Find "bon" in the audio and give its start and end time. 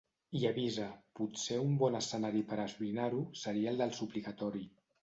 1.83-1.99